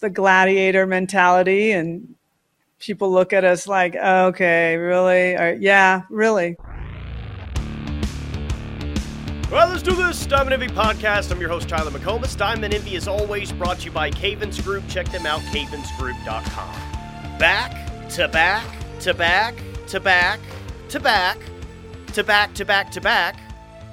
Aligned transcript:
the 0.00 0.10
gladiator 0.10 0.86
mentality 0.86 1.72
and 1.72 2.14
people 2.78 3.10
look 3.10 3.32
at 3.32 3.44
us 3.44 3.66
like, 3.66 3.96
okay, 3.96 4.76
really? 4.76 5.34
Or, 5.34 5.56
yeah, 5.60 6.02
really. 6.10 6.56
Well, 9.50 9.68
let's 9.68 9.82
do 9.82 9.94
this. 9.94 10.26
Diamond 10.26 10.52
Envy 10.52 10.68
Podcast. 10.68 11.32
I'm 11.32 11.40
your 11.40 11.48
host, 11.48 11.68
Tyler 11.68 11.90
McComas. 11.90 12.36
Diamond 12.36 12.74
Envy 12.74 12.96
is 12.96 13.08
always 13.08 13.50
brought 13.50 13.78
to 13.78 13.86
you 13.86 13.90
by 13.90 14.10
Cavens 14.10 14.60
Group. 14.60 14.84
Check 14.88 15.08
them 15.08 15.24
out, 15.24 15.40
cavensgroup.com. 15.40 17.38
Back 17.38 18.08
to 18.10 18.28
back 18.28 18.66
to 19.00 19.14
back 19.14 19.54
to 19.86 20.00
back 20.00 20.38
to 20.90 21.00
back 21.00 21.38
to 22.12 22.22
back 22.22 22.54
to 22.54 22.64
back 22.64 22.90
to 22.92 23.00
back 23.00 23.40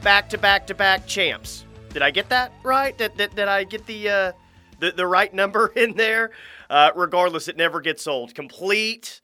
back 0.01 0.29
to 0.29 0.37
back 0.37 0.67
to 0.67 0.75
back 0.75 1.07
champs. 1.07 1.65
Did 1.89 2.01
I 2.01 2.11
get 2.11 2.27
that 2.29 2.51
right? 2.63 2.97
Did, 2.97 3.15
did, 3.15 3.33
did 3.35 3.47
I 3.47 3.63
get 3.63 3.85
the, 3.85 4.09
uh, 4.09 4.31
the 4.79 4.91
the 4.91 5.07
right 5.07 5.33
number 5.33 5.67
in 5.75 5.95
there? 5.95 6.31
Uh, 6.69 6.91
regardless, 6.95 7.47
it 7.47 7.57
never 7.57 7.81
gets 7.81 8.07
old. 8.07 8.35
Complete 8.35 9.21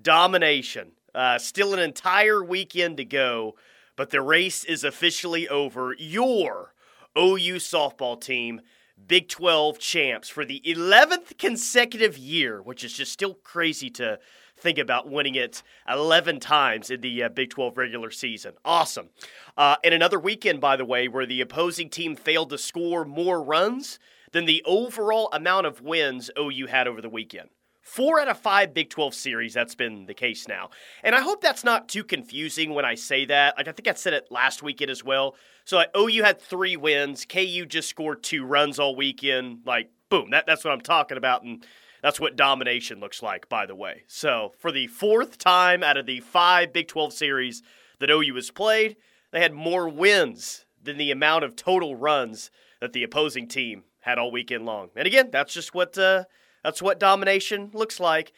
domination. 0.00 0.92
Uh, 1.14 1.38
still 1.38 1.74
an 1.74 1.80
entire 1.80 2.42
weekend 2.42 2.96
to 2.96 3.04
go, 3.04 3.54
but 3.96 4.10
the 4.10 4.20
race 4.20 4.64
is 4.64 4.84
officially 4.84 5.48
over. 5.48 5.94
Your 5.98 6.72
OU 7.16 7.56
softball 7.56 8.20
team, 8.20 8.62
Big 9.06 9.28
12 9.28 9.78
champs 9.78 10.28
for 10.28 10.44
the 10.44 10.62
11th 10.64 11.36
consecutive 11.36 12.16
year, 12.16 12.62
which 12.62 12.84
is 12.84 12.92
just 12.92 13.12
still 13.12 13.34
crazy 13.34 13.90
to 13.90 14.18
think 14.56 14.78
about 14.78 15.10
winning 15.10 15.34
it 15.34 15.62
11 15.88 16.40
times 16.40 16.88
in 16.88 17.00
the 17.00 17.24
uh, 17.24 17.28
Big 17.28 17.50
12 17.50 17.76
regular 17.76 18.10
season. 18.10 18.52
Awesome. 18.64 19.08
Uh, 19.56 19.76
and 19.82 19.92
another 19.92 20.20
weekend, 20.20 20.60
by 20.60 20.76
the 20.76 20.84
way, 20.84 21.08
where 21.08 21.26
the 21.26 21.40
opposing 21.40 21.90
team 21.90 22.14
failed 22.14 22.50
to 22.50 22.58
score 22.58 23.04
more 23.04 23.42
runs 23.42 23.98
than 24.32 24.46
the 24.46 24.62
overall 24.66 25.28
amount 25.32 25.66
of 25.66 25.80
wins 25.80 26.30
OU 26.38 26.66
had 26.66 26.88
over 26.88 27.00
the 27.00 27.08
weekend. 27.08 27.48
Four 27.82 28.20
out 28.20 28.28
of 28.28 28.38
five 28.38 28.72
Big 28.72 28.90
12 28.90 29.12
series, 29.12 29.54
that's 29.54 29.74
been 29.74 30.06
the 30.06 30.14
case 30.14 30.46
now. 30.46 30.70
And 31.02 31.16
I 31.16 31.20
hope 31.20 31.40
that's 31.40 31.64
not 31.64 31.88
too 31.88 32.04
confusing 32.04 32.74
when 32.74 32.84
I 32.84 32.94
say 32.94 33.24
that. 33.26 33.56
Like, 33.56 33.66
I 33.66 33.72
think 33.72 33.88
I 33.88 33.94
said 33.94 34.12
it 34.12 34.28
last 34.30 34.62
weekend 34.62 34.90
as 34.90 35.02
well. 35.02 35.34
So, 35.64 35.76
like, 35.76 35.90
OU 35.96 36.22
had 36.22 36.40
three 36.40 36.76
wins. 36.76 37.24
KU 37.24 37.66
just 37.66 37.88
scored 37.88 38.22
two 38.22 38.44
runs 38.44 38.78
all 38.78 38.94
weekend. 38.94 39.62
Like, 39.66 39.90
boom, 40.10 40.30
that, 40.30 40.46
that's 40.46 40.64
what 40.64 40.72
I'm 40.72 40.80
talking 40.80 41.16
about. 41.16 41.42
And 41.42 41.66
that's 42.02 42.20
what 42.20 42.36
domination 42.36 43.00
looks 43.00 43.20
like, 43.20 43.48
by 43.48 43.66
the 43.66 43.74
way. 43.74 44.04
So, 44.06 44.52
for 44.58 44.70
the 44.70 44.86
fourth 44.86 45.36
time 45.36 45.82
out 45.82 45.96
of 45.96 46.06
the 46.06 46.20
five 46.20 46.72
Big 46.72 46.86
12 46.86 47.12
series 47.12 47.62
that 47.98 48.10
OU 48.10 48.36
has 48.36 48.52
played, 48.52 48.96
they 49.32 49.40
had 49.40 49.52
more 49.52 49.88
wins 49.88 50.66
than 50.80 50.98
the 50.98 51.10
amount 51.10 51.42
of 51.42 51.56
total 51.56 51.96
runs 51.96 52.52
that 52.80 52.92
the 52.92 53.02
opposing 53.02 53.48
team 53.48 53.82
had 54.02 54.18
all 54.18 54.30
weekend 54.30 54.66
long. 54.66 54.90
And 54.94 55.06
again, 55.06 55.30
that's 55.32 55.54
just 55.54 55.74
what 55.74 55.96
uh, 55.98 56.24
that's 56.62 56.82
what 56.82 57.00
domination 57.00 57.70
looks 57.72 57.98
like. 57.98 58.32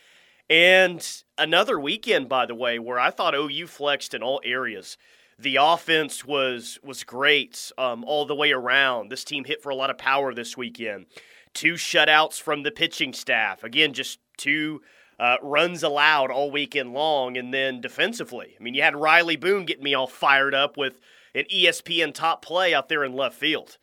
And 0.48 1.06
another 1.36 1.78
weekend, 1.80 2.28
by 2.28 2.46
the 2.46 2.54
way, 2.54 2.78
where 2.78 3.00
I 3.00 3.10
thought 3.10 3.34
OU 3.34 3.66
flexed 3.66 4.14
in 4.14 4.22
all 4.22 4.40
areas. 4.44 4.96
The 5.38 5.56
offense 5.60 6.24
was 6.24 6.78
was 6.82 7.02
great 7.02 7.72
um, 7.76 8.04
all 8.04 8.24
the 8.24 8.36
way 8.36 8.52
around. 8.52 9.10
This 9.10 9.24
team 9.24 9.44
hit 9.44 9.62
for 9.62 9.70
a 9.70 9.74
lot 9.74 9.90
of 9.90 9.98
power 9.98 10.32
this 10.32 10.56
weekend 10.56 11.06
two 11.54 11.74
shutouts 11.74 12.40
from 12.40 12.62
the 12.62 12.70
pitching 12.70 13.12
staff. 13.12 13.64
Again, 13.64 13.94
just 13.94 14.18
two 14.36 14.82
uh, 15.18 15.36
runs 15.40 15.82
allowed 15.82 16.30
all 16.30 16.50
weekend 16.50 16.92
long. 16.92 17.36
And 17.36 17.54
then 17.54 17.80
defensively, 17.80 18.56
I 18.58 18.62
mean, 18.62 18.74
you 18.74 18.82
had 18.82 18.96
Riley 18.96 19.36
Boone 19.36 19.64
getting 19.64 19.84
me 19.84 19.94
all 19.94 20.08
fired 20.08 20.54
up 20.54 20.76
with 20.76 20.98
an 21.34 21.44
ESPN 21.52 22.12
top 22.12 22.44
play 22.44 22.74
out 22.74 22.88
there 22.88 23.04
in 23.04 23.14
left 23.14 23.36
field. 23.36 23.78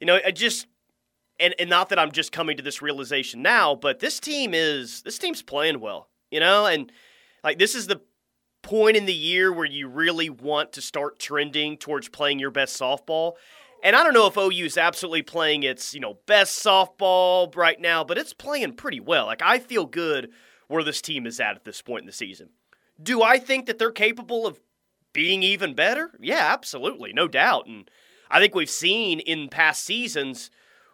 You 0.00 0.06
know, 0.06 0.18
I 0.24 0.32
just 0.32 0.66
and 1.40 1.54
and 1.58 1.70
not 1.70 1.88
that 1.90 1.98
I'm 1.98 2.12
just 2.12 2.32
coming 2.32 2.56
to 2.56 2.62
this 2.62 2.82
realization 2.82 3.42
now, 3.42 3.74
but 3.74 4.00
this 4.00 4.20
team 4.20 4.52
is 4.54 5.02
this 5.02 5.18
team's 5.18 5.42
playing 5.42 5.80
well. 5.80 6.08
You 6.30 6.40
know, 6.40 6.66
and 6.66 6.92
like 7.42 7.58
this 7.58 7.74
is 7.74 7.86
the 7.86 8.00
point 8.62 8.96
in 8.96 9.06
the 9.06 9.14
year 9.14 9.52
where 9.52 9.66
you 9.66 9.88
really 9.88 10.28
want 10.28 10.72
to 10.72 10.82
start 10.82 11.18
trending 11.18 11.76
towards 11.76 12.08
playing 12.08 12.38
your 12.38 12.50
best 12.50 12.78
softball. 12.78 13.34
And 13.82 13.94
I 13.94 14.02
don't 14.02 14.14
know 14.14 14.26
if 14.26 14.36
OU 14.36 14.64
is 14.64 14.76
absolutely 14.76 15.22
playing 15.22 15.62
its, 15.62 15.94
you 15.94 16.00
know, 16.00 16.18
best 16.26 16.62
softball 16.62 17.54
right 17.54 17.80
now, 17.80 18.02
but 18.02 18.18
it's 18.18 18.32
playing 18.32 18.74
pretty 18.74 19.00
well. 19.00 19.26
Like 19.26 19.42
I 19.42 19.58
feel 19.58 19.86
good 19.86 20.30
where 20.66 20.82
this 20.82 21.00
team 21.00 21.26
is 21.26 21.40
at 21.40 21.56
at 21.56 21.64
this 21.64 21.80
point 21.80 22.02
in 22.02 22.06
the 22.06 22.12
season. 22.12 22.50
Do 23.00 23.22
I 23.22 23.38
think 23.38 23.66
that 23.66 23.78
they're 23.78 23.92
capable 23.92 24.46
of 24.46 24.60
being 25.12 25.42
even 25.42 25.74
better? 25.74 26.10
Yeah, 26.20 26.52
absolutely, 26.52 27.12
no 27.12 27.28
doubt. 27.28 27.66
And 27.66 27.88
I 28.28 28.40
think 28.40 28.54
we've 28.54 28.68
seen 28.68 29.20
in 29.20 29.48
past 29.48 29.84
seasons 29.84 30.50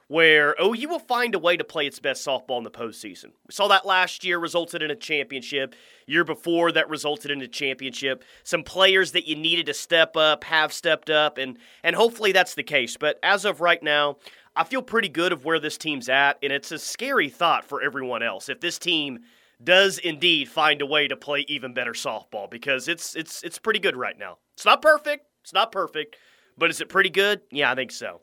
where 0.09 0.55
OU 0.63 0.89
will 0.89 0.99
find 0.99 1.35
a 1.35 1.39
way 1.39 1.57
to 1.57 1.65
play 1.65 1.87
its 1.87 1.99
best 1.99 2.27
softball 2.27 2.59
in 2.59 2.65
the 2.65 2.71
postseason. 2.71 3.27
We 3.47 3.53
saw 3.53 3.69
that 3.69 3.87
last 3.87 4.25
year 4.25 4.39
resulted 4.39 4.83
in 4.83 4.91
a 4.91 4.97
championship. 4.97 5.75
Year 6.07 6.25
before 6.25 6.73
that 6.73 6.91
resulted 6.91 7.31
in 7.31 7.41
a 7.41 7.49
championship. 7.49 8.25
Some 8.43 8.63
players 8.63 9.13
that 9.13 9.27
you 9.27 9.37
needed 9.37 9.67
to 9.67 9.75
step 9.75 10.17
up 10.17 10.45
have 10.45 10.73
stepped 10.73 11.11
up, 11.11 11.39
and 11.39 11.59
and 11.83 11.97
hopefully 11.97 12.33
that's 12.33 12.55
the 12.55 12.63
case. 12.63 12.97
But 12.97 13.19
as 13.23 13.45
of 13.45 13.61
right 13.61 13.83
now, 13.83 14.19
I 14.55 14.65
feel 14.65 14.83
pretty 14.83 15.09
good 15.09 15.33
of 15.33 15.45
where 15.45 15.59
this 15.59 15.79
team's 15.79 16.09
at, 16.09 16.39
and 16.43 16.53
it's 16.53 16.71
a 16.71 16.79
scary 16.79 17.29
thought 17.29 17.65
for 17.65 17.83
everyone 17.83 18.23
else 18.23 18.49
if 18.49 18.61
this 18.61 18.79
team 18.79 19.21
does 19.63 19.99
indeed 19.99 20.49
find 20.49 20.83
a 20.83 20.87
way 20.87 21.09
to 21.09 21.17
play 21.17 21.45
even 21.49 21.73
better 21.73 21.93
softball 21.93 22.51
because 22.51 22.89
it's 22.89 23.17
it's 23.17 23.43
it's 23.43 23.59
pretty 23.59 23.81
good 23.81 23.97
right 23.97 24.19
now. 24.19 24.39
It's 24.55 24.65
not 24.65 24.83
perfect. 24.83 25.27
It's 25.43 25.53
not 25.53 25.73
perfect, 25.73 26.17
but 26.57 26.71
is 26.71 26.81
it 26.81 26.89
pretty 26.89 27.11
good? 27.11 27.41
Yeah, 27.51 27.71
I 27.71 27.75
think 27.75 27.93
so. 27.93 28.21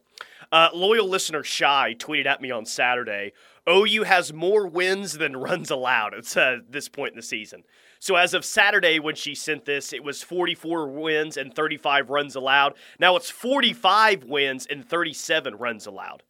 Uh, 0.51 0.69
loyal 0.73 1.07
listener 1.07 1.43
Shy 1.43 1.95
tweeted 1.97 2.25
at 2.25 2.41
me 2.41 2.51
on 2.51 2.65
Saturday 2.65 3.31
OU 3.69 4.03
has 4.03 4.33
more 4.33 4.67
wins 4.67 5.13
than 5.13 5.37
runs 5.37 5.69
allowed 5.69 6.13
at 6.13 6.37
uh, 6.37 6.57
this 6.69 6.89
point 6.89 7.11
in 7.13 7.17
the 7.17 7.23
season. 7.23 7.63
So 7.99 8.15
as 8.15 8.33
of 8.33 8.43
Saturday, 8.43 8.99
when 8.99 9.15
she 9.15 9.35
sent 9.35 9.65
this, 9.65 9.93
it 9.93 10.03
was 10.03 10.23
44 10.23 10.87
wins 10.87 11.37
and 11.37 11.53
35 11.53 12.09
runs 12.09 12.35
allowed. 12.35 12.73
Now 12.99 13.15
it's 13.15 13.29
45 13.29 14.23
wins 14.23 14.65
and 14.65 14.87
37 14.87 15.55
runs 15.55 15.85
allowed. 15.85 16.23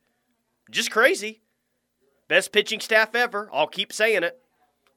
Just 0.69 0.91
crazy. 0.91 1.41
Best 2.28 2.51
pitching 2.51 2.81
staff 2.81 3.16
ever. 3.16 3.50
I'll 3.53 3.68
keep 3.68 3.94
saying 3.94 4.24
it. 4.24 4.38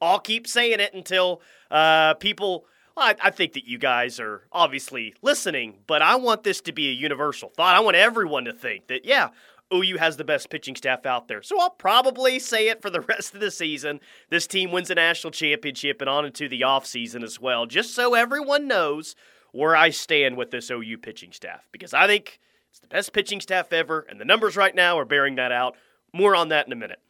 I'll 0.01 0.19
keep 0.19 0.47
saying 0.47 0.81
it 0.81 0.93
until 0.93 1.41
uh, 1.71 2.15
people 2.15 2.67
I, 2.97 3.17
I 3.23 3.31
think 3.31 3.55
that 3.55 3.67
you 3.67 3.79
guys 3.79 4.21
are 4.21 4.43
obviously 4.53 5.15
listening, 5.23 5.79
but 5.87 6.03
I 6.03 6.17
want 6.17 6.43
this 6.45 6.61
to 6.63 6.73
be 6.73 6.89
a 6.89 6.93
universal 6.93 7.51
thought. 7.51 7.77
I 7.77 7.81
want 7.81 7.97
everyone 7.97 8.45
to 8.45 8.53
think 8.53 8.87
that, 8.89 9.05
yeah, 9.05 9.31
OU 9.73 9.99
has 9.99 10.17
the 10.17 10.25
best 10.25 10.51
pitching 10.51 10.77
staff 10.77 11.07
out 11.07 11.29
there. 11.29 11.43
So 11.43 11.61
I'll 11.61 11.71
probably 11.71 12.39
say 12.39 12.69
it 12.69 12.83
for 12.83 12.91
the 12.91 13.01
rest 13.09 13.35
of 13.35 13.41
the 13.41 13.51
season. 13.51 14.01
This 14.31 14.47
team 14.47 14.71
wins 14.71 14.91
a 14.91 14.95
national 14.95 15.33
championship 15.33 16.01
and 16.01 16.09
on 16.09 16.25
into 16.25 16.49
the 16.49 16.61
offseason 16.61 17.23
as 17.23 17.41
well, 17.41 17.67
just 17.67 17.95
so 17.95 18.15
everyone 18.15 18.69
knows 18.69 19.17
where 19.53 19.77
I 19.77 19.91
stand 19.91 20.37
with 20.37 20.51
this 20.51 20.71
OU 20.71 20.99
pitching 20.99 21.33
staff. 21.33 21.67
Because 21.73 21.95
I 21.95 22.07
think 22.07 22.41
it's 22.71 22.81
the 22.81 22.87
best 22.87 23.13
pitching 23.13 23.41
staff 23.41 23.73
ever, 23.73 24.07
and 24.09 24.21
the 24.21 24.25
numbers 24.25 24.57
right 24.57 24.75
now 24.75 24.99
are 24.99 25.05
bearing 25.05 25.37
that 25.37 25.53
out. 25.53 25.77
More 26.13 26.37
on 26.37 26.49
that 26.49 26.67
in 26.67 26.73
a 26.73 26.77
minute. 26.77 27.01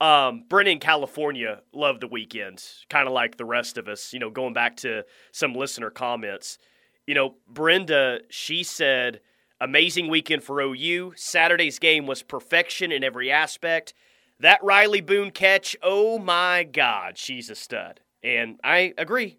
Um, 0.00 0.44
Brennan, 0.48 0.78
California, 0.78 1.60
loved 1.72 2.00
the 2.00 2.06
weekend, 2.06 2.64
kind 2.88 3.06
of 3.06 3.12
like 3.12 3.36
the 3.36 3.44
rest 3.44 3.76
of 3.76 3.86
us. 3.86 4.12
You 4.12 4.18
know, 4.18 4.30
going 4.30 4.54
back 4.54 4.76
to 4.78 5.04
some 5.32 5.54
listener 5.54 5.90
comments. 5.90 6.58
You 7.06 7.14
know, 7.14 7.34
Brenda, 7.48 8.20
she 8.30 8.62
said, 8.62 9.20
amazing 9.60 10.08
weekend 10.08 10.42
for 10.42 10.60
OU. 10.60 11.12
Saturday's 11.16 11.78
game 11.78 12.06
was 12.06 12.22
perfection 12.22 12.92
in 12.92 13.04
every 13.04 13.30
aspect. 13.30 13.94
That 14.38 14.62
Riley 14.64 15.02
Boone 15.02 15.32
catch, 15.32 15.76
oh 15.82 16.18
my 16.18 16.64
God, 16.64 17.18
she's 17.18 17.50
a 17.50 17.54
stud. 17.54 18.00
And 18.22 18.58
I 18.64 18.94
agree 18.96 19.38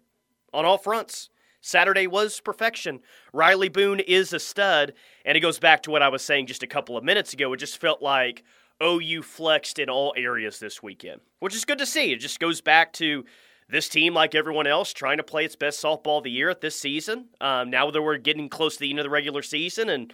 on 0.52 0.64
all 0.64 0.78
fronts. 0.78 1.28
Saturday 1.60 2.06
was 2.06 2.40
perfection. 2.40 3.00
Riley 3.32 3.68
Boone 3.68 4.00
is 4.00 4.32
a 4.32 4.38
stud. 4.38 4.92
And 5.24 5.36
it 5.36 5.40
goes 5.40 5.58
back 5.58 5.82
to 5.84 5.90
what 5.90 6.02
I 6.02 6.08
was 6.08 6.22
saying 6.22 6.46
just 6.46 6.62
a 6.62 6.68
couple 6.68 6.96
of 6.96 7.04
minutes 7.04 7.32
ago. 7.32 7.52
It 7.52 7.58
just 7.58 7.80
felt 7.80 8.02
like 8.02 8.44
OU 8.82 9.22
flexed 9.22 9.78
in 9.78 9.88
all 9.88 10.12
areas 10.16 10.58
this 10.58 10.82
weekend, 10.82 11.20
which 11.38 11.54
is 11.54 11.64
good 11.64 11.78
to 11.78 11.86
see. 11.86 12.12
It 12.12 12.18
just 12.18 12.40
goes 12.40 12.60
back 12.60 12.92
to 12.94 13.24
this 13.68 13.88
team, 13.88 14.14
like 14.14 14.34
everyone 14.34 14.66
else, 14.66 14.92
trying 14.92 15.16
to 15.16 15.22
play 15.22 15.44
its 15.44 15.56
best 15.56 15.82
softball 15.82 16.18
of 16.18 16.24
the 16.24 16.30
year 16.30 16.50
at 16.50 16.60
this 16.60 16.78
season. 16.78 17.28
Um, 17.40 17.70
now 17.70 17.90
that 17.90 18.02
we're 18.02 18.18
getting 18.18 18.48
close 18.48 18.74
to 18.74 18.80
the 18.80 18.90
end 18.90 18.98
of 18.98 19.04
the 19.04 19.10
regular 19.10 19.42
season, 19.42 19.88
and 19.88 20.12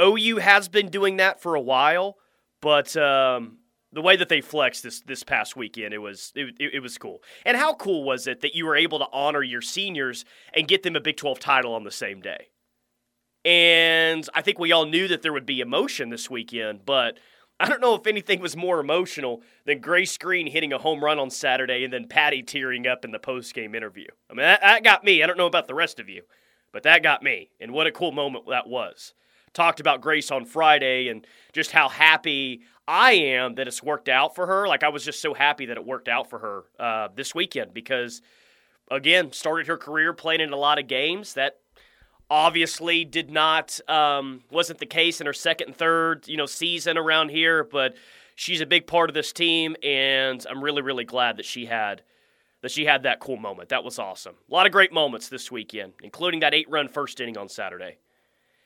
OU 0.00 0.38
has 0.38 0.68
been 0.68 0.88
doing 0.88 1.16
that 1.16 1.40
for 1.40 1.54
a 1.54 1.60
while, 1.60 2.16
but 2.60 2.96
um, 2.96 3.58
the 3.92 4.00
way 4.00 4.16
that 4.16 4.28
they 4.28 4.40
flexed 4.40 4.82
this 4.82 5.00
this 5.00 5.22
past 5.22 5.56
weekend, 5.56 5.92
it 5.92 5.98
was 5.98 6.32
it, 6.34 6.54
it, 6.58 6.74
it 6.74 6.80
was 6.80 6.98
cool. 6.98 7.22
And 7.44 7.56
how 7.56 7.74
cool 7.74 8.04
was 8.04 8.26
it 8.26 8.40
that 8.40 8.54
you 8.54 8.64
were 8.66 8.76
able 8.76 8.98
to 9.00 9.06
honor 9.12 9.42
your 9.42 9.62
seniors 9.62 10.24
and 10.54 10.68
get 10.68 10.82
them 10.82 10.96
a 10.96 11.00
Big 11.00 11.16
12 11.16 11.38
title 11.40 11.74
on 11.74 11.84
the 11.84 11.90
same 11.90 12.20
day? 12.20 12.48
And 13.44 14.28
I 14.34 14.42
think 14.42 14.58
we 14.58 14.72
all 14.72 14.86
knew 14.86 15.08
that 15.08 15.22
there 15.22 15.32
would 15.32 15.46
be 15.46 15.60
emotion 15.60 16.10
this 16.10 16.28
weekend, 16.28 16.84
but 16.84 17.18
I 17.60 17.68
don't 17.68 17.80
know 17.80 17.94
if 17.94 18.06
anything 18.06 18.40
was 18.40 18.56
more 18.56 18.78
emotional 18.78 19.42
than 19.64 19.80
Grace 19.80 20.16
Green 20.16 20.46
hitting 20.46 20.72
a 20.72 20.78
home 20.78 21.02
run 21.02 21.18
on 21.18 21.30
Saturday 21.30 21.82
and 21.82 21.92
then 21.92 22.06
Patty 22.06 22.42
tearing 22.42 22.86
up 22.86 23.04
in 23.04 23.10
the 23.10 23.18
post 23.18 23.52
game 23.52 23.74
interview. 23.74 24.06
I 24.30 24.34
mean, 24.34 24.42
that, 24.42 24.60
that, 24.60 24.84
got 24.84 25.04
me. 25.04 25.22
I 25.22 25.26
don't 25.26 25.38
know 25.38 25.46
about 25.46 25.66
the 25.66 25.74
rest 25.74 25.98
of 25.98 26.08
you, 26.08 26.22
but 26.72 26.84
that 26.84 27.02
got 27.02 27.22
me. 27.22 27.50
And 27.60 27.72
what 27.72 27.88
a 27.88 27.92
cool 27.92 28.12
moment 28.12 28.44
that 28.48 28.68
was. 28.68 29.14
Talked 29.54 29.80
about 29.80 30.02
Grace 30.02 30.30
on 30.30 30.44
Friday 30.44 31.08
and 31.08 31.26
just 31.52 31.72
how 31.72 31.88
happy 31.88 32.60
I 32.86 33.12
am 33.12 33.56
that 33.56 33.66
it's 33.66 33.82
worked 33.82 34.08
out 34.08 34.36
for 34.36 34.46
her. 34.46 34.68
Like 34.68 34.84
I 34.84 34.90
was 34.90 35.04
just 35.04 35.20
so 35.20 35.34
happy 35.34 35.66
that 35.66 35.76
it 35.76 35.84
worked 35.84 36.08
out 36.08 36.30
for 36.30 36.38
her 36.38 36.64
uh, 36.78 37.08
this 37.14 37.34
weekend 37.34 37.74
because, 37.74 38.22
again, 38.88 39.32
started 39.32 39.66
her 39.66 39.76
career 39.76 40.12
playing 40.12 40.42
in 40.42 40.52
a 40.52 40.56
lot 40.56 40.78
of 40.78 40.86
games 40.86 41.34
that 41.34 41.58
obviously 42.30 43.04
did 43.04 43.30
not 43.30 43.80
um, 43.88 44.42
wasn't 44.50 44.78
the 44.78 44.86
case 44.86 45.20
in 45.20 45.26
her 45.26 45.32
second 45.32 45.68
and 45.68 45.76
third 45.76 46.26
you 46.28 46.36
know 46.36 46.46
season 46.46 46.98
around 46.98 47.30
here, 47.30 47.64
but 47.64 47.96
she's 48.34 48.60
a 48.60 48.66
big 48.66 48.86
part 48.86 49.10
of 49.10 49.14
this 49.14 49.32
team, 49.32 49.76
and 49.82 50.44
I'm 50.48 50.62
really 50.62 50.82
really 50.82 51.04
glad 51.04 51.36
that 51.38 51.46
she 51.46 51.66
had 51.66 52.02
that 52.62 52.70
she 52.70 52.84
had 52.84 53.04
that 53.04 53.20
cool 53.20 53.36
moment. 53.36 53.68
That 53.68 53.84
was 53.84 53.98
awesome. 53.98 54.34
A 54.50 54.54
lot 54.54 54.66
of 54.66 54.72
great 54.72 54.92
moments 54.92 55.28
this 55.28 55.50
weekend, 55.50 55.92
including 56.02 56.40
that 56.40 56.54
eight 56.54 56.68
run 56.68 56.88
first 56.88 57.20
inning 57.20 57.38
on 57.38 57.48
Saturday. 57.48 57.98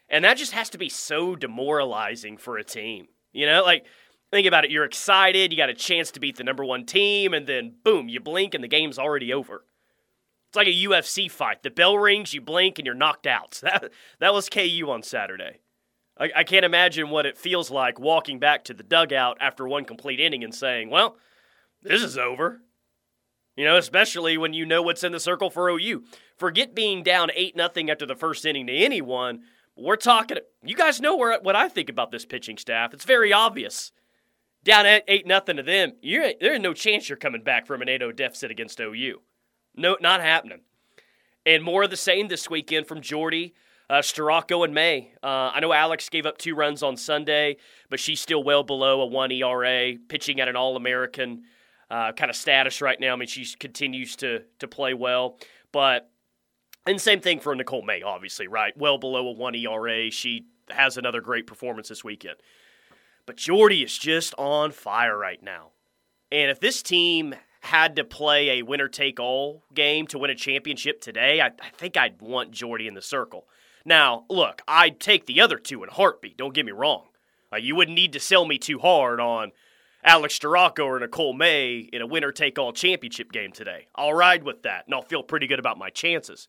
And 0.08 0.24
that 0.24 0.36
just 0.36 0.52
has 0.52 0.70
to 0.70 0.78
be 0.78 0.88
so 0.88 1.36
demoralizing 1.36 2.36
for 2.36 2.58
a 2.58 2.64
team. 2.64 3.08
You 3.32 3.46
know, 3.46 3.62
like 3.62 3.86
think 4.30 4.46
about 4.46 4.64
it. 4.64 4.70
You're 4.70 4.84
excited, 4.84 5.52
you 5.52 5.58
got 5.58 5.70
a 5.70 5.74
chance 5.74 6.10
to 6.12 6.20
beat 6.20 6.36
the 6.36 6.44
number 6.44 6.64
one 6.64 6.84
team, 6.84 7.34
and 7.34 7.46
then 7.46 7.74
boom, 7.84 8.08
you 8.08 8.20
blink 8.20 8.54
and 8.54 8.62
the 8.62 8.68
game's 8.68 8.98
already 8.98 9.32
over. 9.32 9.64
It's 10.52 10.56
like 10.58 10.66
a 10.66 10.70
UFC 10.70 11.30
fight. 11.30 11.62
The 11.62 11.70
bell 11.70 11.96
rings, 11.96 12.34
you 12.34 12.42
blink, 12.42 12.78
and 12.78 12.84
you're 12.84 12.94
knocked 12.94 13.26
out. 13.26 13.62
That, 13.72 13.90
that 14.18 14.34
was 14.34 14.50
KU 14.50 14.86
on 14.90 15.02
Saturday. 15.02 15.60
I, 16.18 16.30
I 16.36 16.44
can't 16.44 16.66
imagine 16.66 17.08
what 17.08 17.24
it 17.24 17.38
feels 17.38 17.70
like 17.70 17.98
walking 17.98 18.38
back 18.38 18.62
to 18.64 18.74
the 18.74 18.82
dugout 18.82 19.38
after 19.40 19.66
one 19.66 19.86
complete 19.86 20.20
inning 20.20 20.44
and 20.44 20.54
saying, 20.54 20.90
well, 20.90 21.16
this 21.80 22.02
is 22.02 22.18
over. 22.18 22.60
You 23.56 23.64
know, 23.64 23.78
especially 23.78 24.36
when 24.36 24.52
you 24.52 24.66
know 24.66 24.82
what's 24.82 25.02
in 25.02 25.12
the 25.12 25.20
circle 25.20 25.48
for 25.48 25.70
OU. 25.70 26.04
Forget 26.36 26.74
being 26.74 27.02
down 27.02 27.30
8 27.34 27.56
nothing 27.56 27.90
after 27.90 28.04
the 28.04 28.14
first 28.14 28.44
inning 28.44 28.66
to 28.66 28.74
anyone. 28.74 29.44
We're 29.74 29.96
talking, 29.96 30.36
you 30.62 30.76
guys 30.76 31.00
know 31.00 31.16
where, 31.16 31.40
what 31.40 31.56
I 31.56 31.70
think 31.70 31.88
about 31.88 32.10
this 32.10 32.26
pitching 32.26 32.58
staff. 32.58 32.92
It's 32.92 33.06
very 33.06 33.32
obvious. 33.32 33.90
Down 34.64 34.84
at 34.84 35.04
8 35.08 35.26
nothing 35.26 35.56
to 35.56 35.62
them, 35.62 35.92
you're, 36.02 36.34
there's 36.38 36.60
no 36.60 36.74
chance 36.74 37.08
you're 37.08 37.16
coming 37.16 37.42
back 37.42 37.66
from 37.66 37.80
an 37.80 37.88
8 37.88 38.02
0 38.02 38.12
deficit 38.12 38.50
against 38.50 38.78
OU. 38.80 39.22
No, 39.74 39.96
not 40.00 40.20
happening. 40.20 40.60
And 41.44 41.62
more 41.62 41.82
of 41.82 41.90
the 41.90 41.96
same 41.96 42.28
this 42.28 42.48
weekend 42.48 42.86
from 42.86 43.00
Jordy, 43.00 43.54
uh, 43.90 43.94
Storako, 44.00 44.64
and 44.64 44.74
May. 44.74 45.12
Uh, 45.22 45.50
I 45.54 45.60
know 45.60 45.72
Alex 45.72 46.08
gave 46.08 46.26
up 46.26 46.38
two 46.38 46.54
runs 46.54 46.82
on 46.82 46.96
Sunday, 46.96 47.56
but 47.90 47.98
she's 47.98 48.20
still 48.20 48.42
well 48.42 48.62
below 48.62 49.00
a 49.00 49.06
1 49.06 49.32
ERA, 49.32 49.96
pitching 50.08 50.40
at 50.40 50.48
an 50.48 50.56
All 50.56 50.76
American 50.76 51.42
uh, 51.90 52.12
kind 52.12 52.30
of 52.30 52.36
status 52.36 52.80
right 52.80 52.98
now. 53.00 53.12
I 53.12 53.16
mean, 53.16 53.28
she 53.28 53.46
continues 53.58 54.16
to, 54.16 54.42
to 54.60 54.68
play 54.68 54.94
well. 54.94 55.38
But 55.72 56.10
and 56.86 57.00
same 57.00 57.20
thing 57.20 57.40
for 57.40 57.54
Nicole 57.54 57.82
May, 57.82 58.02
obviously, 58.02 58.48
right? 58.48 58.76
Well 58.76 58.98
below 58.98 59.28
a 59.28 59.32
one 59.32 59.54
ERA. 59.54 60.10
She 60.10 60.46
has 60.70 60.96
another 60.96 61.20
great 61.20 61.46
performance 61.46 61.88
this 61.88 62.02
weekend. 62.02 62.36
But 63.26 63.36
Jordy 63.36 63.82
is 63.82 63.96
just 63.96 64.34
on 64.36 64.72
fire 64.72 65.16
right 65.16 65.42
now. 65.42 65.70
And 66.32 66.50
if 66.50 66.60
this 66.60 66.82
team 66.82 67.34
had 67.62 67.96
to 67.96 68.04
play 68.04 68.50
a 68.50 68.62
winner 68.62 68.88
take 68.88 69.20
all 69.20 69.62
game 69.72 70.06
to 70.08 70.18
win 70.18 70.30
a 70.30 70.34
championship 70.34 71.00
today, 71.00 71.40
I, 71.40 71.46
I 71.46 71.70
think 71.76 71.96
I'd 71.96 72.20
want 72.20 72.50
Jordy 72.50 72.86
in 72.86 72.94
the 72.94 73.02
circle. 73.02 73.46
Now, 73.84 74.24
look, 74.28 74.62
I'd 74.66 75.00
take 75.00 75.26
the 75.26 75.40
other 75.40 75.58
two 75.58 75.82
in 75.82 75.88
heartbeat. 75.88 76.36
Don't 76.36 76.54
get 76.54 76.66
me 76.66 76.72
wrong. 76.72 77.06
You 77.58 77.76
wouldn't 77.76 77.96
need 77.96 78.14
to 78.14 78.20
sell 78.20 78.46
me 78.46 78.58
too 78.58 78.78
hard 78.78 79.20
on 79.20 79.52
Alex 80.02 80.38
Storako 80.38 80.86
or 80.86 80.98
Nicole 80.98 81.34
May 81.34 81.88
in 81.92 82.00
a 82.00 82.06
winner 82.06 82.32
take 82.32 82.58
all 82.58 82.72
championship 82.72 83.30
game 83.30 83.52
today. 83.52 83.88
I'll 83.94 84.14
ride 84.14 84.42
with 84.42 84.62
that, 84.62 84.86
and 84.86 84.94
I'll 84.94 85.02
feel 85.02 85.22
pretty 85.22 85.46
good 85.46 85.58
about 85.58 85.78
my 85.78 85.90
chances. 85.90 86.48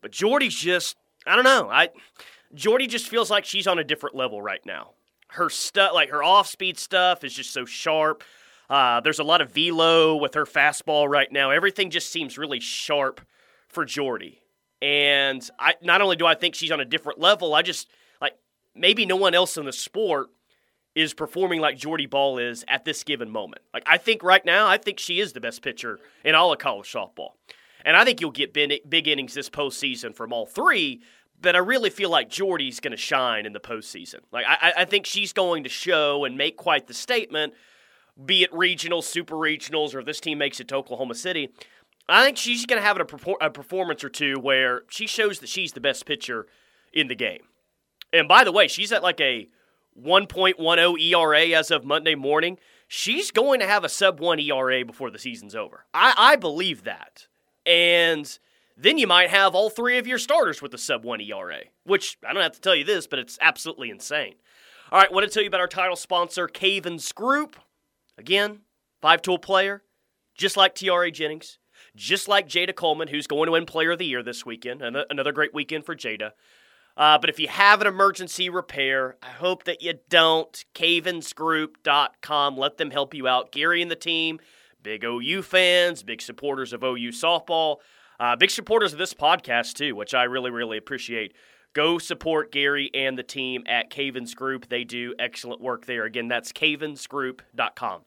But 0.00 0.12
Jordy's 0.12 0.54
just, 0.54 0.96
I 1.26 1.34
don't 1.36 1.44
know. 1.44 1.68
I 1.70 1.90
Jordy 2.54 2.86
just 2.86 3.08
feels 3.08 3.30
like 3.30 3.44
she's 3.44 3.66
on 3.66 3.78
a 3.78 3.84
different 3.84 4.16
level 4.16 4.42
right 4.42 4.64
now. 4.64 4.92
Her 5.28 5.50
stuff, 5.50 5.92
like 5.94 6.10
her 6.10 6.22
off 6.22 6.48
speed 6.48 6.78
stuff, 6.78 7.22
is 7.22 7.34
just 7.34 7.52
so 7.52 7.64
sharp. 7.64 8.24
Uh, 8.70 9.00
there's 9.00 9.18
a 9.18 9.24
lot 9.24 9.40
of 9.40 9.50
velo 9.50 10.14
with 10.14 10.34
her 10.34 10.46
fastball 10.46 11.08
right 11.08 11.30
now. 11.32 11.50
Everything 11.50 11.90
just 11.90 12.12
seems 12.12 12.38
really 12.38 12.60
sharp 12.60 13.20
for 13.68 13.84
Jordy. 13.84 14.40
And 14.80 15.48
I 15.58 15.74
not 15.82 16.00
only 16.00 16.16
do 16.16 16.24
I 16.24 16.34
think 16.34 16.54
she's 16.54 16.70
on 16.70 16.80
a 16.80 16.84
different 16.84 17.18
level, 17.18 17.52
I 17.52 17.62
just 17.62 17.88
like 18.20 18.34
maybe 18.74 19.04
no 19.04 19.16
one 19.16 19.34
else 19.34 19.56
in 19.56 19.66
the 19.66 19.72
sport 19.72 20.28
is 20.94 21.14
performing 21.14 21.60
like 21.60 21.76
Jordy 21.76 22.06
Bahl 22.06 22.38
is 22.38 22.64
at 22.68 22.84
this 22.84 23.04
given 23.04 23.28
moment. 23.28 23.62
Like 23.74 23.82
I 23.86 23.98
think 23.98 24.22
right 24.22 24.44
now, 24.44 24.68
I 24.68 24.78
think 24.78 24.98
she 24.98 25.20
is 25.20 25.32
the 25.32 25.40
best 25.40 25.62
pitcher 25.62 25.98
in 26.24 26.34
all 26.34 26.52
of 26.52 26.58
college 26.60 26.90
softball. 26.90 27.30
And 27.84 27.96
I 27.96 28.04
think 28.04 28.20
you'll 28.20 28.30
get 28.30 28.52
big 28.52 29.08
innings 29.08 29.34
this 29.34 29.50
postseason 29.50 30.14
from 30.14 30.32
all 30.32 30.46
three. 30.46 31.00
But 31.42 31.56
I 31.56 31.60
really 31.60 31.90
feel 31.90 32.10
like 32.10 32.28
Jordy's 32.28 32.80
going 32.80 32.90
to 32.90 32.98
shine 32.98 33.46
in 33.46 33.54
the 33.54 33.60
postseason. 33.60 34.20
Like 34.30 34.44
I, 34.46 34.72
I 34.78 34.84
think 34.84 35.06
she's 35.06 35.32
going 35.32 35.64
to 35.64 35.70
show 35.70 36.24
and 36.24 36.36
make 36.36 36.56
quite 36.56 36.86
the 36.86 36.94
statement, 36.94 37.54
be 38.24 38.42
it 38.42 38.52
regionals, 38.52 39.04
super 39.04 39.34
regionals, 39.34 39.94
or 39.94 40.00
if 40.00 40.06
this 40.06 40.20
team 40.20 40.38
makes 40.38 40.60
it 40.60 40.68
to 40.68 40.76
Oklahoma 40.76 41.14
City. 41.14 41.50
I 42.08 42.24
think 42.24 42.36
she's 42.36 42.66
going 42.66 42.80
to 42.80 42.86
have 42.86 42.98
a, 42.98 43.46
a 43.46 43.50
performance 43.50 44.02
or 44.02 44.08
two 44.08 44.38
where 44.40 44.82
she 44.88 45.06
shows 45.06 45.38
that 45.38 45.48
she's 45.48 45.72
the 45.72 45.80
best 45.80 46.06
pitcher 46.06 46.46
in 46.92 47.08
the 47.08 47.14
game. 47.14 47.42
And 48.12 48.26
by 48.26 48.44
the 48.44 48.52
way, 48.52 48.66
she's 48.66 48.90
at 48.92 49.02
like 49.02 49.20
a 49.20 49.48
1.10 50.00 51.00
ERA 51.00 51.46
as 51.58 51.70
of 51.70 51.84
Monday 51.84 52.14
morning. 52.14 52.58
She's 52.88 53.30
going 53.30 53.60
to 53.60 53.66
have 53.66 53.84
a 53.84 53.88
sub 53.88 54.18
1 54.18 54.40
ERA 54.40 54.84
before 54.84 55.10
the 55.10 55.18
season's 55.18 55.54
over. 55.54 55.84
I, 55.94 56.14
I 56.16 56.36
believe 56.36 56.84
that. 56.84 57.28
And 57.64 58.38
then 58.76 58.98
you 58.98 59.06
might 59.06 59.30
have 59.30 59.54
all 59.54 59.70
three 59.70 59.98
of 59.98 60.06
your 60.06 60.18
starters 60.18 60.60
with 60.60 60.74
a 60.74 60.78
sub 60.78 61.04
1 61.04 61.20
ERA, 61.20 61.60
which 61.84 62.18
I 62.26 62.32
don't 62.32 62.42
have 62.42 62.52
to 62.52 62.60
tell 62.60 62.74
you 62.74 62.84
this, 62.84 63.06
but 63.06 63.20
it's 63.20 63.38
absolutely 63.40 63.90
insane. 63.90 64.34
All 64.90 64.98
right, 64.98 65.12
want 65.12 65.24
to 65.24 65.32
tell 65.32 65.42
you 65.42 65.48
about 65.48 65.60
our 65.60 65.68
title 65.68 65.94
sponsor, 65.94 66.48
Cavens 66.48 67.12
Group. 67.12 67.56
Again, 68.20 68.60
five 69.00 69.22
tool 69.22 69.38
player, 69.38 69.82
just 70.36 70.56
like 70.56 70.74
Tiare 70.74 71.10
Jennings, 71.10 71.58
just 71.96 72.28
like 72.28 72.48
Jayda 72.48 72.74
Coleman, 72.74 73.08
who's 73.08 73.26
going 73.26 73.46
to 73.46 73.52
win 73.52 73.64
Player 73.64 73.92
of 73.92 73.98
the 73.98 74.06
Year 74.06 74.22
this 74.22 74.44
weekend. 74.44 74.82
Another 74.82 75.32
great 75.32 75.54
weekend 75.54 75.86
for 75.86 75.96
Jayda. 75.96 76.32
Uh, 76.96 77.16
but 77.18 77.30
if 77.30 77.40
you 77.40 77.48
have 77.48 77.80
an 77.80 77.86
emergency 77.86 78.50
repair, 78.50 79.16
I 79.22 79.28
hope 79.28 79.64
that 79.64 79.80
you 79.80 79.94
don't. 80.10 80.64
Cavensgroup.com. 80.74 82.58
Let 82.58 82.76
them 82.76 82.90
help 82.90 83.14
you 83.14 83.26
out. 83.26 83.52
Gary 83.52 83.80
and 83.80 83.90
the 83.90 83.96
team 83.96 84.38
big 84.82 85.04
OU 85.04 85.42
fans, 85.42 86.02
big 86.02 86.22
supporters 86.22 86.72
of 86.72 86.82
OU 86.82 87.10
softball, 87.10 87.76
uh, 88.18 88.36
big 88.36 88.50
supporters 88.50 88.92
of 88.92 88.98
this 88.98 89.14
podcast 89.14 89.74
too, 89.74 89.94
which 89.94 90.14
I 90.14 90.24
really, 90.24 90.50
really 90.50 90.78
appreciate. 90.78 91.34
Go 91.72 91.98
support 91.98 92.50
Gary 92.50 92.90
and 92.94 93.16
the 93.16 93.22
team 93.22 93.62
at 93.66 93.90
Cavens 93.90 94.34
Group. 94.34 94.68
They 94.68 94.84
do 94.84 95.14
excellent 95.18 95.60
work 95.60 95.86
there. 95.86 96.04
Again, 96.04 96.28
that's 96.28 96.52
cavensgroup.com. 96.52 98.02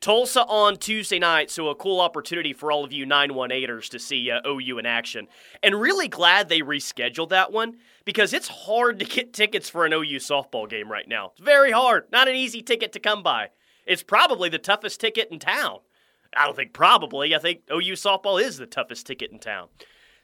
Tulsa 0.00 0.44
on 0.44 0.76
Tuesday 0.76 1.18
night, 1.18 1.50
so 1.50 1.68
a 1.68 1.74
cool 1.74 2.00
opportunity 2.00 2.52
for 2.52 2.70
all 2.70 2.84
of 2.84 2.92
you 2.92 3.06
918ers 3.06 3.88
to 3.90 3.98
see 3.98 4.30
uh, 4.30 4.40
OU 4.46 4.78
in 4.78 4.86
action. 4.86 5.26
And 5.62 5.80
really 5.80 6.08
glad 6.08 6.48
they 6.48 6.60
rescheduled 6.60 7.30
that 7.30 7.52
one 7.52 7.78
because 8.04 8.32
it's 8.32 8.48
hard 8.48 8.98
to 8.98 9.04
get 9.04 9.32
tickets 9.32 9.70
for 9.70 9.86
an 9.86 9.92
OU 9.92 10.18
softball 10.18 10.68
game 10.68 10.90
right 10.90 11.08
now. 11.08 11.30
It's 11.32 11.40
very 11.40 11.72
hard. 11.72 12.04
Not 12.12 12.28
an 12.28 12.34
easy 12.34 12.62
ticket 12.62 12.92
to 12.92 13.00
come 13.00 13.22
by. 13.22 13.48
It's 13.86 14.02
probably 14.02 14.48
the 14.48 14.58
toughest 14.58 15.00
ticket 15.00 15.28
in 15.30 15.38
town. 15.38 15.78
I 16.36 16.44
don't 16.44 16.56
think 16.56 16.72
probably. 16.72 17.34
I 17.34 17.38
think 17.38 17.62
OU 17.70 17.92
softball 17.92 18.42
is 18.42 18.58
the 18.58 18.66
toughest 18.66 19.06
ticket 19.06 19.30
in 19.30 19.38
town. 19.38 19.68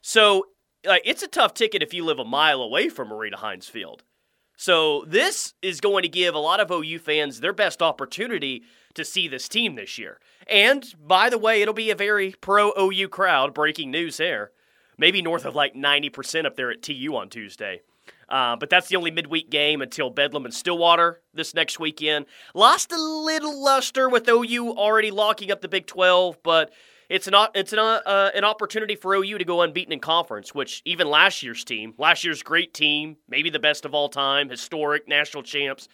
So 0.02 0.46
like, 0.84 1.02
it's 1.04 1.22
a 1.22 1.28
tough 1.28 1.54
ticket 1.54 1.82
if 1.82 1.94
you 1.94 2.04
live 2.04 2.18
a 2.18 2.24
mile 2.24 2.60
away 2.60 2.88
from 2.88 3.08
Marita 3.08 3.34
Hynes 3.34 3.68
Field. 3.68 4.04
So 4.56 5.04
this 5.06 5.54
is 5.62 5.80
going 5.80 6.02
to 6.02 6.08
give 6.08 6.34
a 6.34 6.38
lot 6.38 6.60
of 6.60 6.70
OU 6.70 7.00
fans 7.00 7.40
their 7.40 7.52
best 7.52 7.82
opportunity 7.82 8.62
to 8.94 9.04
see 9.04 9.26
this 9.26 9.48
team 9.48 9.74
this 9.74 9.98
year. 9.98 10.20
And 10.46 10.84
by 11.04 11.30
the 11.30 11.38
way, 11.38 11.62
it'll 11.62 11.74
be 11.74 11.90
a 11.90 11.96
very 11.96 12.34
pro 12.40 12.72
OU 12.78 13.08
crowd. 13.08 13.54
Breaking 13.54 13.90
news 13.90 14.18
here. 14.18 14.52
Maybe 14.98 15.22
north 15.22 15.44
of 15.44 15.54
like 15.54 15.74
90% 15.74 16.46
up 16.46 16.56
there 16.56 16.70
at 16.70 16.82
TU 16.82 17.16
on 17.16 17.28
Tuesday. 17.28 17.80
Uh, 18.28 18.56
but 18.56 18.70
that's 18.70 18.88
the 18.88 18.96
only 18.96 19.10
midweek 19.10 19.50
game 19.50 19.82
until 19.82 20.10
Bedlam 20.10 20.44
and 20.44 20.54
Stillwater 20.54 21.20
this 21.34 21.54
next 21.54 21.80
weekend. 21.80 22.26
Lost 22.54 22.92
a 22.92 22.96
little 22.96 23.62
luster 23.62 24.08
with 24.08 24.28
OU 24.28 24.72
already 24.72 25.10
locking 25.10 25.50
up 25.50 25.60
the 25.60 25.68
Big 25.68 25.86
12, 25.86 26.38
but 26.42 26.72
it's 27.12 27.26
an 27.26 27.34
it's 27.54 27.74
an, 27.74 27.78
uh, 27.78 28.30
an 28.34 28.42
opportunity 28.42 28.96
for 28.96 29.14
OU 29.14 29.36
to 29.36 29.44
go 29.44 29.60
unbeaten 29.60 29.92
in 29.92 30.00
conference, 30.00 30.54
which 30.54 30.80
even 30.86 31.06
last 31.08 31.42
year's 31.42 31.62
team, 31.62 31.92
last 31.98 32.24
year's 32.24 32.42
great 32.42 32.72
team, 32.72 33.18
maybe 33.28 33.50
the 33.50 33.58
best 33.58 33.84
of 33.84 33.94
all 33.94 34.08
time, 34.08 34.48
historic 34.48 35.06
national 35.06 35.42
champs, 35.42 35.88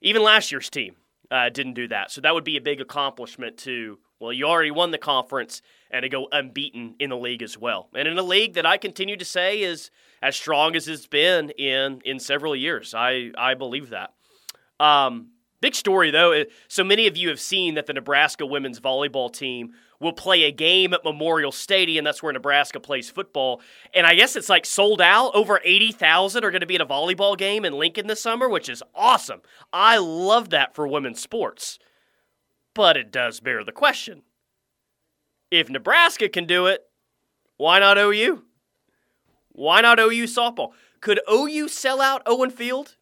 even 0.00 0.22
last 0.22 0.52
year's 0.52 0.70
team 0.70 0.94
uh, 1.32 1.48
didn't 1.48 1.74
do 1.74 1.88
that. 1.88 2.12
So 2.12 2.20
that 2.20 2.32
would 2.32 2.44
be 2.44 2.56
a 2.56 2.60
big 2.60 2.80
accomplishment 2.80 3.56
to 3.58 3.98
well, 4.20 4.32
you 4.32 4.44
already 4.44 4.70
won 4.70 4.92
the 4.92 4.98
conference 4.98 5.62
and 5.90 6.04
to 6.04 6.08
go 6.08 6.28
unbeaten 6.30 6.94
in 7.00 7.10
the 7.10 7.16
league 7.16 7.42
as 7.42 7.58
well. 7.58 7.88
And 7.92 8.06
in 8.06 8.16
a 8.16 8.22
league 8.22 8.54
that 8.54 8.66
I 8.66 8.76
continue 8.76 9.16
to 9.16 9.24
say 9.24 9.62
is 9.62 9.90
as 10.22 10.36
strong 10.36 10.76
as 10.76 10.86
it's 10.86 11.08
been 11.08 11.50
in 11.50 12.02
in 12.04 12.20
several 12.20 12.54
years. 12.54 12.94
I 12.94 13.32
I 13.36 13.54
believe 13.54 13.90
that. 13.90 14.14
Um, 14.78 15.30
Big 15.60 15.74
story, 15.74 16.10
though. 16.10 16.44
So 16.68 16.82
many 16.82 17.06
of 17.06 17.18
you 17.18 17.28
have 17.28 17.40
seen 17.40 17.74
that 17.74 17.86
the 17.86 17.92
Nebraska 17.92 18.46
women's 18.46 18.80
volleyball 18.80 19.30
team 19.30 19.74
will 20.00 20.12
play 20.12 20.44
a 20.44 20.50
game 20.50 20.94
at 20.94 21.04
Memorial 21.04 21.52
Stadium. 21.52 22.04
That's 22.04 22.22
where 22.22 22.32
Nebraska 22.32 22.80
plays 22.80 23.10
football. 23.10 23.60
And 23.94 24.06
I 24.06 24.14
guess 24.14 24.34
it's 24.34 24.48
like 24.48 24.64
sold 24.64 25.00
out. 25.00 25.32
Over 25.34 25.60
80,000 25.62 26.42
are 26.42 26.50
going 26.50 26.62
to 26.62 26.66
be 26.66 26.74
at 26.74 26.80
a 26.80 26.86
volleyball 26.86 27.36
game 27.36 27.64
in 27.64 27.74
Lincoln 27.74 28.06
this 28.06 28.22
summer, 28.22 28.48
which 28.48 28.68
is 28.68 28.82
awesome. 28.94 29.42
I 29.72 29.98
love 29.98 30.50
that 30.50 30.74
for 30.74 30.88
women's 30.88 31.20
sports. 31.20 31.78
But 32.74 32.96
it 32.96 33.12
does 33.12 33.40
bear 33.40 33.62
the 33.62 33.72
question 33.72 34.22
if 35.50 35.68
Nebraska 35.68 36.28
can 36.28 36.46
do 36.46 36.66
it, 36.66 36.84
why 37.56 37.78
not 37.80 37.98
OU? 37.98 38.44
Why 39.52 39.80
not 39.80 39.98
OU 39.98 40.24
softball? 40.24 40.70
Could 41.00 41.20
OU 41.30 41.68
sell 41.68 42.00
out 42.00 42.22
Owen 42.24 42.50
Field? 42.50 42.96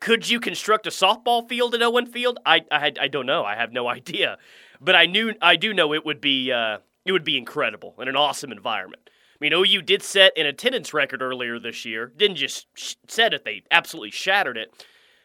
Could 0.00 0.28
you 0.28 0.40
construct 0.40 0.86
a 0.86 0.90
softball 0.90 1.48
field 1.48 1.74
at 1.74 1.82
Owen 1.82 2.06
Field? 2.06 2.38
I, 2.46 2.64
I, 2.70 2.92
I 3.00 3.08
don't 3.08 3.26
know. 3.26 3.44
I 3.44 3.56
have 3.56 3.72
no 3.72 3.88
idea. 3.88 4.38
But 4.80 4.94
I 4.94 5.06
knew 5.06 5.34
I 5.40 5.56
do 5.56 5.72
know 5.72 5.94
it 5.94 6.04
would 6.04 6.20
be 6.20 6.52
uh, 6.52 6.78
it 7.04 7.12
would 7.12 7.24
be 7.24 7.38
incredible 7.38 7.94
and 7.98 8.08
an 8.08 8.16
awesome 8.16 8.52
environment. 8.52 9.08
I 9.08 9.38
mean, 9.40 9.52
OU 9.52 9.82
did 9.82 10.02
set 10.02 10.32
an 10.36 10.46
attendance 10.46 10.94
record 10.94 11.20
earlier 11.20 11.58
this 11.58 11.84
year. 11.84 12.10
Didn't 12.16 12.36
just 12.36 12.66
sh- 12.74 12.94
set 13.06 13.34
it; 13.34 13.44
they 13.44 13.62
absolutely 13.70 14.10
shattered 14.10 14.56
it. 14.56 14.72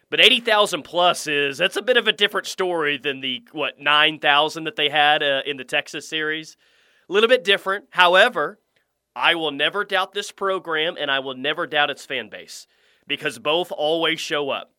But 0.09 0.19
eighty 0.19 0.41
thousand 0.41 0.83
plus 0.83 1.27
is 1.27 1.57
that's 1.57 1.77
a 1.77 1.81
bit 1.81 1.97
of 1.97 2.07
a 2.07 2.11
different 2.11 2.47
story 2.47 2.97
than 2.97 3.21
the 3.21 3.43
what 3.51 3.79
nine 3.79 4.19
thousand 4.19 4.65
that 4.65 4.75
they 4.75 4.89
had 4.89 5.23
uh, 5.23 5.41
in 5.45 5.57
the 5.57 5.63
Texas 5.63 6.07
series. 6.07 6.57
A 7.09 7.13
little 7.13 7.29
bit 7.29 7.43
different. 7.43 7.85
However, 7.91 8.59
I 9.15 9.35
will 9.35 9.51
never 9.51 9.83
doubt 9.83 10.13
this 10.13 10.31
program, 10.31 10.95
and 10.99 11.09
I 11.09 11.19
will 11.19 11.35
never 11.35 11.67
doubt 11.67 11.89
its 11.89 12.05
fan 12.05 12.29
base 12.29 12.67
because 13.07 13.39
both 13.39 13.71
always 13.71 14.19
show 14.19 14.49
up. 14.49 14.71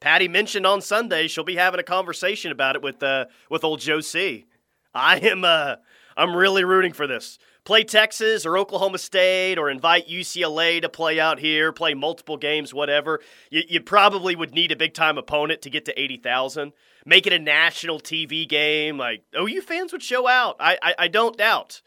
Patty 0.00 0.28
mentioned 0.28 0.66
on 0.66 0.80
Sunday 0.80 1.26
she'll 1.26 1.44
be 1.44 1.56
having 1.56 1.80
a 1.80 1.84
conversation 1.84 2.52
about 2.52 2.76
it 2.76 2.82
with 2.82 3.02
uh, 3.02 3.26
with 3.50 3.64
old 3.64 3.80
Joe 3.80 4.00
C. 4.00 4.46
I 4.94 5.18
am 5.18 5.44
uh, 5.44 5.76
I'm 6.16 6.34
really 6.34 6.64
rooting 6.64 6.92
for 6.92 7.06
this. 7.06 7.38
Play 7.64 7.84
Texas 7.84 8.46
or 8.46 8.56
Oklahoma 8.56 8.98
State 8.98 9.58
or 9.58 9.68
invite 9.68 10.08
UCLA 10.08 10.80
to 10.80 10.88
play 10.88 11.20
out 11.20 11.38
here, 11.38 11.70
play 11.70 11.92
multiple 11.92 12.38
games, 12.38 12.72
whatever. 12.72 13.20
You, 13.50 13.62
you 13.68 13.80
probably 13.82 14.34
would 14.34 14.54
need 14.54 14.72
a 14.72 14.76
big 14.76 14.94
time 14.94 15.18
opponent 15.18 15.60
to 15.62 15.70
get 15.70 15.84
to 15.84 16.00
80,000. 16.00 16.72
Make 17.04 17.26
it 17.26 17.32
a 17.34 17.38
national 17.38 18.00
TV 18.00 18.48
game. 18.48 18.96
Like, 18.96 19.22
OU 19.38 19.60
fans 19.60 19.92
would 19.92 20.02
show 20.02 20.26
out. 20.26 20.56
I, 20.58 20.78
I, 20.82 20.94
I 20.98 21.08
don't 21.08 21.36
doubt. 21.36 21.82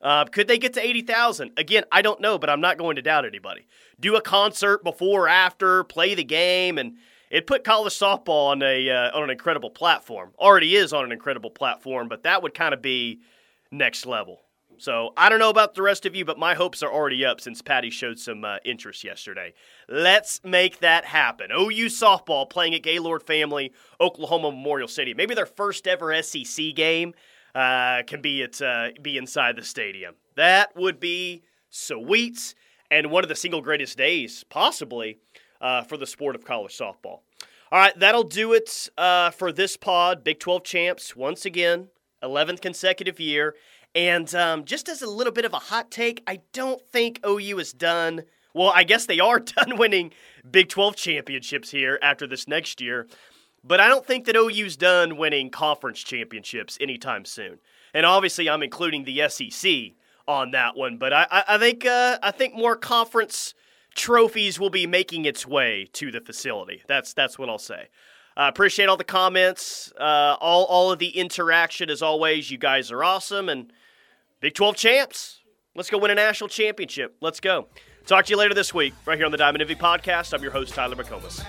Uh, 0.00 0.24
could 0.24 0.48
they 0.48 0.56
get 0.56 0.72
to 0.74 0.80
80,000? 0.84 1.52
Again, 1.58 1.84
I 1.92 2.00
don't 2.00 2.20
know, 2.20 2.38
but 2.38 2.48
I'm 2.48 2.60
not 2.60 2.78
going 2.78 2.96
to 2.96 3.02
doubt 3.02 3.26
anybody. 3.26 3.66
Do 4.00 4.16
a 4.16 4.22
concert 4.22 4.82
before 4.84 5.24
or 5.24 5.28
after, 5.28 5.84
play 5.84 6.14
the 6.14 6.24
game, 6.24 6.78
and 6.78 6.96
it 7.30 7.46
put 7.46 7.64
college 7.64 7.92
softball 7.92 8.50
on 8.50 8.62
a 8.62 8.88
uh, 8.88 9.16
on 9.16 9.24
an 9.24 9.30
incredible 9.30 9.70
platform. 9.70 10.32
Already 10.38 10.76
is 10.76 10.92
on 10.92 11.04
an 11.04 11.12
incredible 11.12 11.50
platform, 11.50 12.08
but 12.08 12.22
that 12.22 12.42
would 12.42 12.54
kind 12.54 12.74
of 12.74 12.82
be 12.82 13.20
next 13.70 14.06
level. 14.06 14.40
So 14.78 15.12
I 15.16 15.28
don't 15.28 15.38
know 15.38 15.50
about 15.50 15.74
the 15.74 15.82
rest 15.82 16.04
of 16.04 16.14
you, 16.14 16.24
but 16.24 16.38
my 16.38 16.54
hopes 16.54 16.82
are 16.82 16.92
already 16.92 17.24
up 17.24 17.40
since 17.40 17.62
Patty 17.62 17.88
showed 17.88 18.18
some 18.18 18.44
uh, 18.44 18.58
interest 18.64 19.04
yesterday. 19.04 19.54
Let's 19.88 20.40
make 20.44 20.80
that 20.80 21.06
happen. 21.06 21.50
OU 21.50 21.86
softball 21.86 22.48
playing 22.48 22.74
at 22.74 22.82
Gaylord 22.82 23.22
Family, 23.22 23.72
Oklahoma 24.00 24.50
Memorial 24.50 24.88
Stadium. 24.88 25.16
Maybe 25.16 25.34
their 25.34 25.46
first 25.46 25.86
ever 25.86 26.22
SEC 26.22 26.74
game 26.74 27.14
uh, 27.54 28.02
can 28.06 28.20
be 28.20 28.42
at 28.42 28.60
uh, 28.60 28.88
be 29.00 29.16
inside 29.16 29.56
the 29.56 29.64
stadium. 29.64 30.14
That 30.34 30.76
would 30.76 31.00
be 31.00 31.42
sweet 31.70 32.54
and 32.90 33.10
one 33.10 33.24
of 33.24 33.28
the 33.28 33.34
single 33.34 33.62
greatest 33.62 33.96
days 33.96 34.44
possibly 34.48 35.18
uh, 35.60 35.82
for 35.82 35.96
the 35.96 36.06
sport 36.06 36.34
of 36.34 36.44
college 36.44 36.76
softball. 36.76 37.20
All 37.72 37.80
right, 37.80 37.98
that'll 37.98 38.22
do 38.22 38.52
it 38.52 38.88
uh, 38.96 39.30
for 39.30 39.50
this 39.50 39.76
pod. 39.76 40.22
Big 40.22 40.38
12 40.38 40.62
champs 40.62 41.16
once 41.16 41.44
again, 41.44 41.88
11th 42.22 42.60
consecutive 42.60 43.18
year. 43.18 43.54
And 43.94 44.32
um, 44.34 44.64
just 44.64 44.88
as 44.88 45.02
a 45.02 45.10
little 45.10 45.32
bit 45.32 45.44
of 45.44 45.52
a 45.52 45.58
hot 45.58 45.90
take, 45.90 46.22
I 46.26 46.40
don't 46.52 46.80
think 46.92 47.18
OU 47.26 47.58
is 47.58 47.72
done. 47.72 48.22
Well, 48.54 48.70
I 48.74 48.84
guess 48.84 49.06
they 49.06 49.18
are 49.20 49.38
done 49.56 49.78
winning 49.78 50.12
Big 50.48 50.68
12 50.68 50.96
championships 50.96 51.70
here 51.70 51.98
after 52.02 52.26
this 52.26 52.46
next 52.46 52.80
year. 52.80 53.08
But 53.64 53.80
I 53.80 53.88
don't 53.88 54.06
think 54.06 54.26
that 54.26 54.36
OU's 54.36 54.76
done 54.76 55.16
winning 55.16 55.50
conference 55.50 56.04
championships 56.04 56.78
anytime 56.80 57.24
soon. 57.24 57.58
And 57.92 58.06
obviously, 58.06 58.48
I'm 58.48 58.62
including 58.62 59.04
the 59.04 59.28
SEC 59.28 59.94
on 60.28 60.52
that 60.52 60.76
one. 60.76 60.98
But 60.98 61.12
I, 61.12 61.26
I, 61.30 61.44
I 61.48 61.58
think 61.58 61.84
uh, 61.84 62.18
I 62.22 62.30
think 62.30 62.54
more 62.54 62.76
conference 62.76 63.54
trophies 63.96 64.60
will 64.60 64.70
be 64.70 64.86
making 64.86 65.24
its 65.24 65.46
way 65.46 65.88
to 65.94 66.12
the 66.12 66.20
facility. 66.20 66.82
That's 66.86 67.12
that's 67.12 67.38
what 67.38 67.48
I'll 67.48 67.58
say. 67.58 67.88
Uh, 68.36 68.48
appreciate 68.48 68.88
all 68.88 68.96
the 68.98 69.04
comments, 69.04 69.92
uh, 69.98 70.36
all 70.40 70.64
all 70.66 70.92
of 70.92 70.98
the 70.98 71.08
interaction 71.08 71.90
as 71.90 72.02
always. 72.02 72.50
You 72.50 72.58
guys 72.58 72.92
are 72.92 73.02
awesome 73.02 73.48
and 73.48 73.72
Big 74.40 74.54
12 74.54 74.76
champs. 74.76 75.40
Let's 75.74 75.90
go 75.90 75.98
win 75.98 76.10
a 76.10 76.14
national 76.14 76.48
championship. 76.48 77.16
Let's 77.20 77.40
go. 77.40 77.68
Talk 78.06 78.26
to 78.26 78.30
you 78.30 78.36
later 78.36 78.54
this 78.54 78.72
week, 78.72 78.94
right 79.04 79.16
here 79.16 79.26
on 79.26 79.32
the 79.32 79.38
Diamond 79.38 79.62
Envy 79.62 79.74
podcast. 79.74 80.32
I'm 80.32 80.42
your 80.42 80.52
host, 80.52 80.74
Tyler 80.74 80.94
McComas. 80.94 81.44